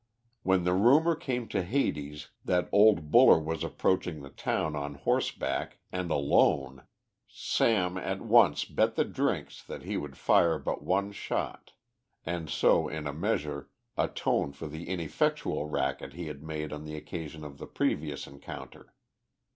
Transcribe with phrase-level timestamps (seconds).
[0.41, 5.77] When the rumour came to Hades that old Buller was approaching the town on horseback
[5.91, 6.87] and alone,
[7.27, 11.73] Sam at once bet the drinks that he would fire but one shot,
[12.25, 16.95] and so, in a measure, atone for the ineffectual racket he had made on the
[16.95, 18.95] occasion of the previous encounter.